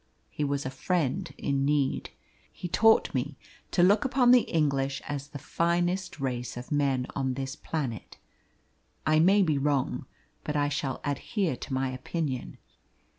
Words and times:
He 0.31 0.43
was 0.43 0.65
a 0.65 0.71
friend 0.71 1.31
in 1.37 1.63
need. 1.63 2.09
He 2.51 2.67
taught 2.67 3.13
me 3.13 3.37
to 3.69 3.83
look 3.83 4.03
upon 4.03 4.31
the 4.31 4.49
English 4.51 4.99
as 5.07 5.27
the 5.27 5.37
finest 5.37 6.19
race 6.19 6.57
of 6.57 6.71
men 6.71 7.05
on 7.15 7.35
this 7.35 7.55
planet. 7.55 8.17
I 9.05 9.19
may 9.19 9.43
be 9.43 9.59
wrong, 9.59 10.07
but 10.43 10.55
I 10.55 10.69
shall 10.69 11.01
adhere 11.03 11.55
to 11.55 11.73
my 11.75 11.91
opinion. 11.91 12.57